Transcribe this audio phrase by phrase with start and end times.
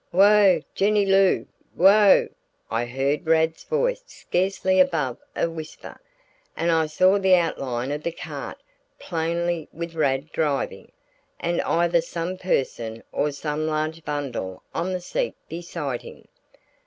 [0.09, 1.45] "Whoa, Jennie Loo;
[1.75, 2.29] whoa!"
[2.71, 6.01] I heard Rad's voice scarcely above a whisper,
[6.57, 8.57] and I saw the outline of the cart
[8.97, 10.91] plainly with Rad driving,
[11.39, 16.27] and either some person or some large bundle on the seat beside him.